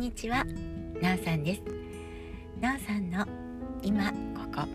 [0.00, 0.46] んにちは、
[1.02, 1.62] なおさんです。
[2.58, 3.26] なおさんの
[3.82, 4.16] 今こ
[4.50, 4.66] こ。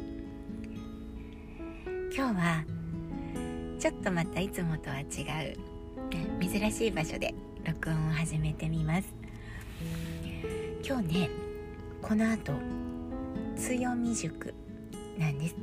[2.15, 2.63] 今日は
[3.79, 5.07] ちょっとまたいつもとは違う
[6.39, 7.33] 珍しい場所で
[7.65, 9.15] 録音を始めてみます。
[10.87, 11.29] 今日ね
[12.03, 12.53] この後
[13.57, 14.53] 強み塾
[15.17, 15.55] なんです。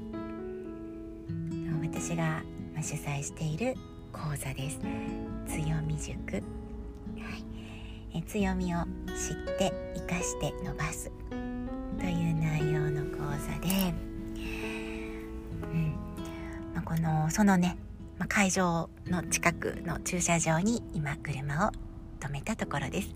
[1.84, 2.42] 私が
[2.80, 3.76] 主催している
[4.12, 4.80] 講座です。
[5.46, 6.42] 強み塾、
[8.26, 11.10] 強みを知って生かして伸ばす。
[11.98, 13.94] という内容の講座で、
[15.62, 15.96] うん。
[16.74, 17.76] まあ、このそのね、
[18.18, 21.70] まあ、会場の近くの駐車場に今車を
[22.20, 23.14] 止めたところです。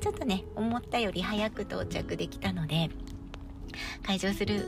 [0.00, 2.90] ちょっとね思ったより早く到着できたので
[4.06, 4.66] 会場する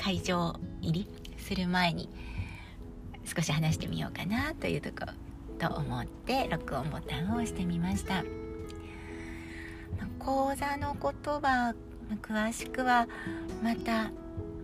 [0.00, 2.08] 会場入りする前に
[3.24, 5.12] 少し話してみようかなというとこ
[5.58, 8.22] と思って録音ボタンを押してみました、
[10.18, 11.74] 講座の言葉
[12.22, 13.06] 詳しくは
[13.62, 14.10] また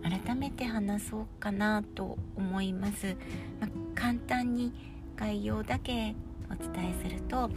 [0.03, 3.15] 改めて話そうかなと思います、
[3.59, 4.71] ま簡単に
[5.15, 6.15] 概要だけ
[6.51, 7.49] お伝えすると、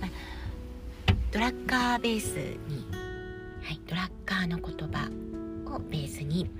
[0.00, 0.08] ま
[1.32, 2.34] ドラッカーベース
[2.68, 2.86] に、
[3.62, 5.08] はい、ドラッカーの言葉
[5.74, 6.50] をベースに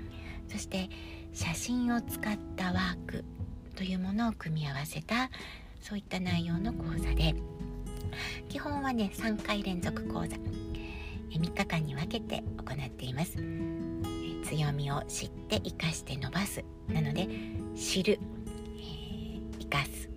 [0.47, 0.89] そして
[1.33, 3.23] 写真を使ったワーク
[3.75, 5.29] というものを組み合わせた
[5.81, 7.35] そういった内容の講座で
[8.49, 10.37] 基本はね3回連続講座。
[11.31, 13.37] 3日間に分けて行っています。
[14.43, 16.63] 強みを知って生かして伸ばす。
[16.89, 17.27] なので
[17.75, 18.19] 知る、
[18.77, 20.09] えー、生かす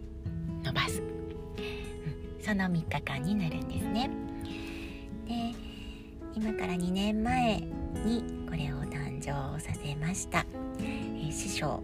[0.65, 4.11] 伸ばす、うん、その3日間になるんですね。
[5.27, 5.55] で
[6.35, 7.61] 今から2年前
[8.05, 10.45] にこれを誕生させました、
[10.81, 11.83] えー、師匠の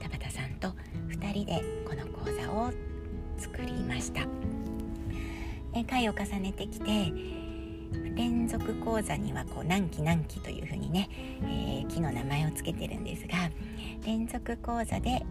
[0.00, 0.68] 田畑さんと
[1.08, 2.72] 2人でこの講座を
[3.38, 4.22] 作りました。
[5.74, 7.12] え回を重ねてきて
[8.14, 11.08] 連続講座にはこう何期何期というふうにね、
[11.42, 13.50] えー、木の名前を付けてるんですが
[14.06, 15.22] 連続講座で、え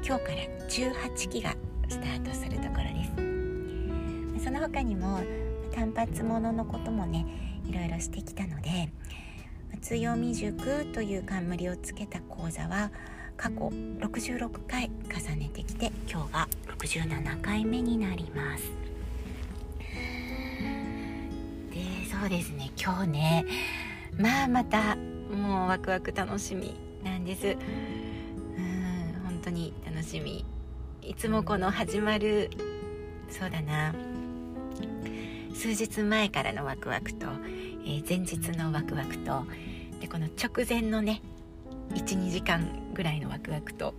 [0.00, 0.36] ー、今日から
[0.68, 1.54] 18期が
[1.88, 3.04] スタートするところで
[4.38, 4.44] す。
[4.44, 5.20] その他にも
[5.72, 7.26] 単発もののこともね
[7.66, 8.90] いろいろしてきたので
[9.80, 12.90] 強み塾という冠をつけた講座は
[13.40, 13.56] 過去
[14.00, 18.70] 66回重ねてきて今日が67回目になります。
[21.72, 22.70] でそうですね。
[22.78, 23.46] 今日ね
[24.18, 27.46] まあまたもうワクワク楽しみなんです。
[27.46, 30.44] うん本当に楽しみ。
[31.00, 32.50] いつもこの始まる
[33.30, 33.94] そうだな。
[35.54, 37.26] 数日前からのワクワクと、
[37.86, 39.44] えー、前日のワクワクと
[39.98, 41.22] でこの直前のね
[41.90, 43.94] 12時間ぐらいのワクワクと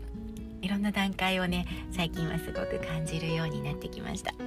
[0.62, 4.32] いろんな段階をね最近はすごく感じるようになってきました。
[4.32, 4.38] で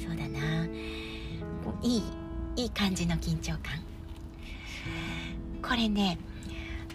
[0.00, 0.66] そうだな。
[1.64, 2.02] こういい
[2.56, 3.82] いい感じの緊張感。
[5.62, 6.18] これね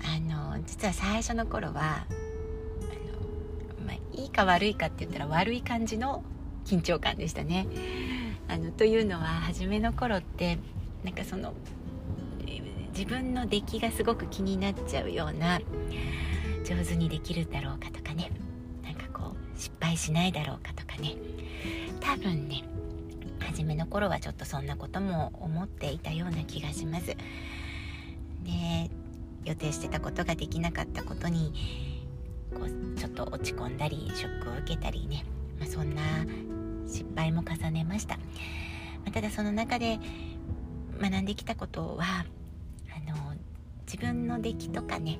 [0.05, 2.13] あの実は最初の頃はあ
[3.79, 6.23] の、まあ、いいか悪いかって言ったら悪い感じの
[6.65, 7.67] 緊張感でしたね。
[8.47, 10.59] あのというのは初めの頃って
[11.03, 11.53] なんかその
[12.97, 15.59] 自分の出来がすごく気になっちゃうような
[16.65, 18.31] 上手にできるだろうかとかね。
[18.83, 21.15] なんかこう失敗しないだろうかとかね。
[21.99, 22.63] 多分ね
[23.39, 27.05] 初めの頃はちょっとそんなことも思っていたような気がします。
[27.05, 27.17] で
[29.45, 31.53] 予定してたことができなかったことに
[32.55, 35.23] こうちょっと落ち込んだりショックを受けたりね、
[35.59, 36.01] まあ、そんな
[36.87, 38.23] 失敗も重ねました、ま
[39.09, 39.99] あ、ただその中で
[40.99, 42.25] 学んできたことは
[43.07, 43.35] あの
[43.85, 45.19] 自分の出来とかね、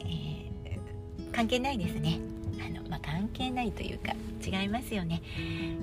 [0.00, 2.20] えー、関係ないですね。
[2.60, 4.12] あの、まあ、関係ないというか
[4.44, 5.22] 違いますよね。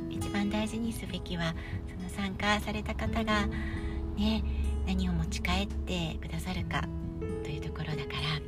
[0.10, 1.56] 一番大事にすべきは
[1.88, 3.48] その参加された方が
[4.18, 4.44] ね
[4.86, 6.84] 何を持ち帰ってくださるか
[7.44, 8.40] というところだから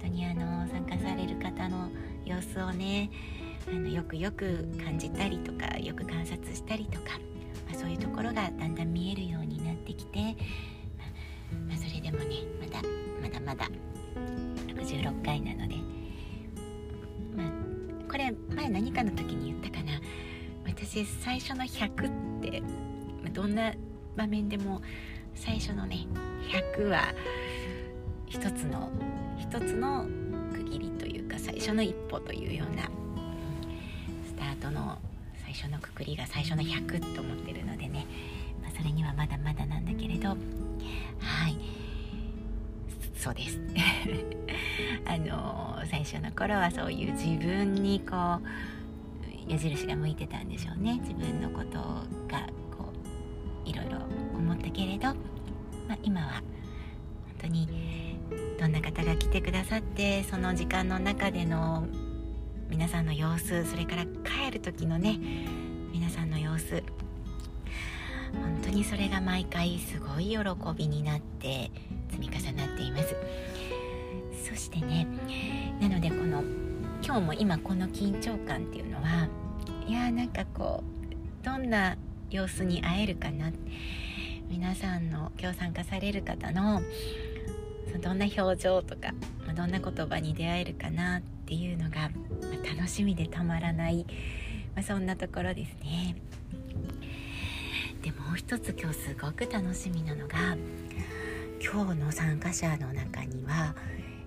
[0.02, 1.90] 当にあの参加される方の
[2.24, 3.10] 様子をね
[3.68, 7.18] あのよくよく感じたりとかよく観察したりとか、
[7.66, 10.36] まあ、そういうところがだんだん見えるようになってきて、
[11.68, 12.82] まあ、それでもねまだ
[13.22, 13.68] まだまだ
[14.68, 15.76] 66回なので、
[17.36, 17.50] まあ、
[18.10, 20.00] これ前何かの時に言ったかな。
[20.66, 22.62] 私最初の100って、
[23.32, 23.72] どんな
[24.16, 24.80] 場面でも
[25.34, 26.06] 最初のね
[26.74, 27.12] 100は
[28.26, 28.90] 一つの
[29.38, 30.06] 一つの
[30.52, 32.84] 区切りというか最初の一歩というような
[34.26, 34.98] スタートの
[35.44, 38.06] 最初のくくりが最初の100と思ってるのでね、
[38.64, 40.30] まあ、それにはまだまだなんだけれど。
[40.30, 40.34] は
[41.48, 41.56] い。
[43.14, 43.60] そうです。
[45.06, 48.40] あの最初の頃はそういう自分にこ
[49.46, 50.98] う矢印が向いてたんでしょうね。
[51.00, 52.46] 自分のことが
[52.76, 52.92] こ
[53.64, 53.98] ういろいろ
[54.36, 55.08] 思ったけれど、
[55.88, 56.42] まあ、今は本
[57.42, 57.68] 当に
[58.58, 61.86] どんな方が来てくださってその時間の中での
[62.70, 65.18] 皆さんの様子それから帰る時のね
[65.92, 66.82] 皆さんの様子
[68.74, 70.38] にそれが毎回すごい喜
[70.76, 71.70] びになって
[72.10, 73.16] 積み重なっています
[74.50, 75.06] そしてね
[75.80, 76.42] なのでこの
[77.02, 79.28] 今日も今この緊張感っていうのは
[79.86, 81.96] いやーなんかこうどんな
[82.30, 83.52] 様子に会えるかな
[84.48, 86.82] 皆さんの今日参加される方の
[88.00, 89.12] どんな表情とか、
[89.54, 92.10] どんな言葉に出会えるかなっていうのが、
[92.76, 94.04] 楽しみでたまらない、
[94.74, 96.16] まあ、そんなところですね。
[98.04, 100.58] でもう一つ今日すごく楽しみなのが
[101.58, 103.74] 今日の参加者の中には、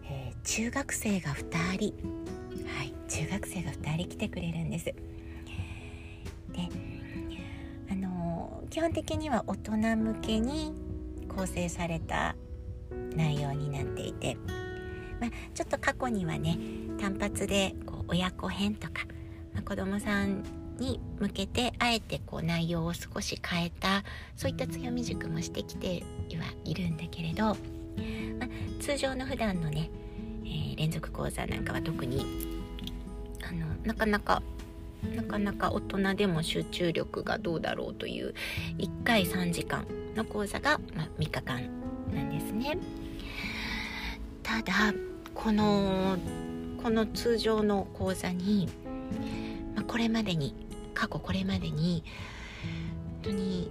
[0.09, 1.93] えー、中学生が2人
[2.75, 4.85] はい中学生が2人来てくれるんです。
[4.85, 4.95] で
[7.91, 10.73] あのー、基本的には大人向けに
[11.29, 12.35] 構成された
[13.15, 14.37] 内容になっていて、
[15.21, 16.57] まあ、ちょっと過去にはね
[16.99, 19.05] 単発でこう親子編とか、
[19.53, 20.43] まあ、子供さん
[20.79, 24.03] に向けてあえてこう内容を少し変えた
[24.35, 26.03] そういった強み塾もしてきて
[26.37, 27.57] はいるんだけれど、まあ、
[28.81, 29.89] 通常の普段のね、
[30.45, 32.25] えー、連続講座なんかは特に
[33.47, 34.41] あのなかなか
[35.15, 38.33] なかなか大人でも集中力がどうだろうという
[38.77, 39.85] 1回3時間
[40.15, 41.61] の講座が、まあ、3日間
[42.13, 42.77] なんですね。
[44.43, 44.93] ただ
[45.33, 46.17] この
[46.81, 48.69] この通常の講座に、
[49.75, 50.66] まあ、これまでに
[50.97, 52.03] 過去これまでに
[53.21, 53.69] 本当に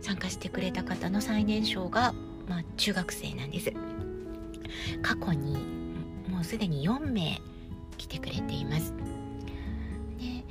[0.00, 2.14] 参加してくれた方の最年少が、
[2.48, 3.72] まあ、中学生なんです。
[5.02, 5.58] 過去に
[6.28, 7.40] もうすでに4名
[7.98, 8.94] 来てくれています。
[10.20, 10.44] で、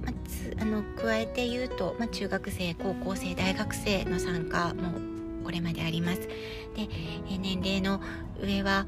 [0.00, 4.92] まあ、あの加えて言うと、まあ、中学生高校生大学生の参加も
[5.42, 6.20] これまであります。
[6.20, 6.28] で、
[7.28, 8.00] え年齢の
[8.40, 8.86] 上は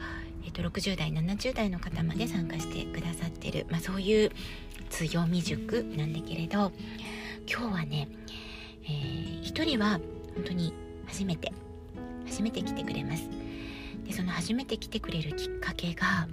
[0.53, 4.31] と、60代70代の方まで参加してくださってる、まあ、そういう
[4.91, 6.73] 強み塾なんだけれど
[7.51, 8.09] 今日はね、
[8.85, 10.01] えー、1人は
[10.35, 10.73] 本当に
[11.07, 11.53] 初めて
[12.27, 13.29] 初めて来てくれます。
[14.05, 16.29] でその初めて来てくれるきっかけが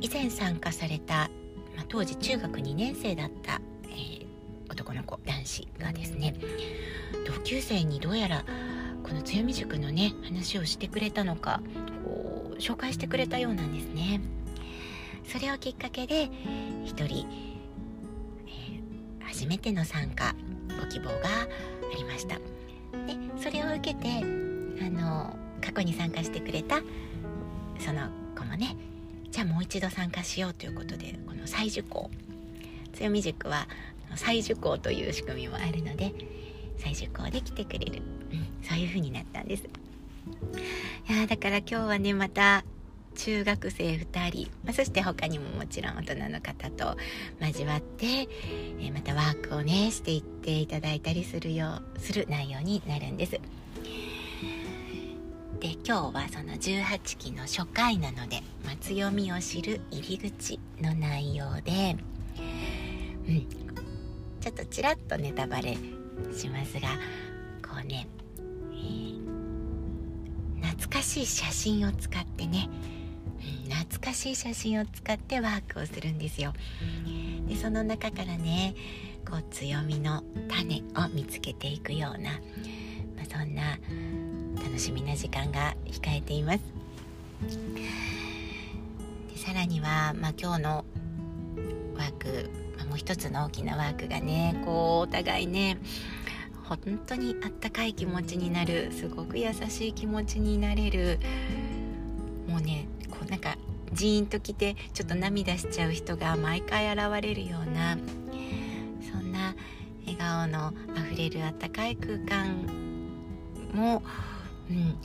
[0.00, 1.30] 以前参加された、
[1.76, 4.26] まあ、当時中学2年生だった、えー、
[4.68, 6.34] 男の子男子がですね
[7.26, 8.44] 同級生にどうやら
[9.02, 11.60] この強み塾のね話をしてくれたのか
[12.58, 14.20] 紹介してくれたようなんですね。
[15.24, 16.30] それをきっかけで
[16.84, 17.26] 一人、
[18.46, 20.34] えー、初めての参加
[20.80, 22.36] ご希望がありました。
[22.36, 22.42] で
[23.42, 24.08] それを受けて
[24.84, 26.80] あの過去に参加してくれた
[27.78, 28.76] その子もね
[29.30, 32.10] じゃあもう一度参加しようということでこの再受講。
[32.92, 33.68] 強み塾は
[34.14, 36.14] 再受講という仕組みもあるので
[36.78, 38.02] 再受講で来てくれる、
[38.32, 39.64] うん、そういう風になったんです。
[41.08, 42.64] いやだから今日はねまた
[43.14, 46.96] 中学生2人、まあ、そして他にももちろん大人の方と
[47.40, 48.28] 交わって、
[48.80, 53.40] え、またワークをねしていっていただいたりするようする内容になるんです。
[55.60, 61.96] で今日はその18期の初回なので、まあ、強みを知る入り口の内容で、
[63.26, 63.46] うん、
[64.40, 65.78] ちょっとちらっとネタバレ
[66.36, 66.88] しますが
[67.66, 68.06] こうね、
[70.96, 72.70] かしい写真を使ってね、
[73.66, 76.54] うん、懐かしい写真を使ってワークをするんですよ。
[77.46, 78.74] でその中からね
[79.28, 82.30] こう強みの種を見つけていくような、
[83.14, 83.78] まあ、そんな
[84.64, 86.60] 楽しみな時間が控えています。
[89.30, 90.84] でさらには、まあ、今日の
[91.94, 95.76] ワーク、まあ、もう一つの大きなワークがねこうお互いね
[96.68, 101.18] 本当にあったかい気持ちになるすごく優しい気持ちになれる
[102.48, 103.56] もうねこうなんか
[103.92, 107.96] ジーンときてちょっと涙しちゃう人が毎回現れるような
[109.12, 109.54] そんな
[110.04, 110.72] 笑顔のあ
[111.08, 112.66] ふれるあったかい空間
[113.72, 114.02] も、
[114.70, 114.96] うん、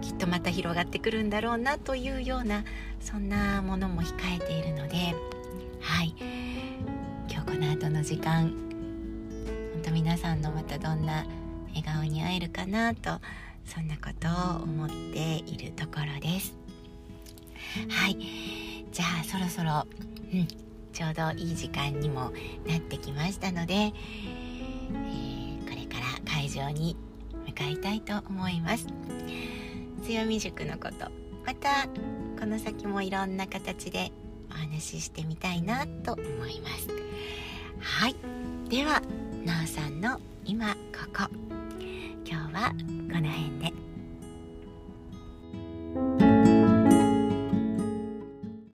[0.00, 2.64] きっとまた広がってくるんだろうなというような
[3.00, 5.14] そんなものも控えているので
[5.80, 6.14] はい。
[7.28, 8.71] 今日この後の時間
[9.92, 11.26] 皆さんのまたどんな
[11.68, 13.20] 笑顔に会えるかなと
[13.66, 16.54] そんなことを思っているところです。
[17.88, 18.16] はい。
[18.90, 19.86] じゃあそろそろ、
[20.32, 20.48] うん、
[20.92, 22.32] ちょうどいい時間にも
[22.66, 26.96] なってきましたので、えー、これから会場に
[27.46, 28.86] 向かいたいと思います。
[30.04, 31.10] 強み塾のこと
[31.46, 31.86] また
[32.38, 34.10] この先もいろんな形で
[34.50, 36.88] お話ししてみたいなと思います。
[37.80, 38.16] はい。
[38.68, 39.02] では
[39.44, 40.78] なおさんの今こ
[41.12, 41.28] こ。
[42.24, 42.70] 今日は
[43.12, 43.91] この辺で。